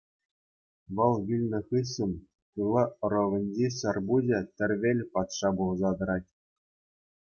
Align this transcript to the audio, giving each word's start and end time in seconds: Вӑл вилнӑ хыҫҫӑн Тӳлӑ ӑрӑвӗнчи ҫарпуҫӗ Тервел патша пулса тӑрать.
Вӑл 0.99 1.15
вилнӑ 1.27 1.59
хыҫҫӑн 1.67 2.13
Тӳлӑ 2.53 2.83
ӑрӑвӗнчи 3.05 3.67
ҫарпуҫӗ 3.79 4.39
Тервел 4.55 4.99
патша 5.15 5.49
пулса 5.57 5.91
тӑрать. 6.03 6.31